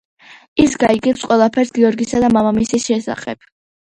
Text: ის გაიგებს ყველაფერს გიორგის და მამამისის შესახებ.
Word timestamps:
ის 0.63 0.77
გაიგებს 0.83 1.25
ყველაფერს 1.31 1.73
გიორგის 1.77 2.15
და 2.23 2.31
მამამისის 2.37 2.87
შესახებ. 2.89 3.47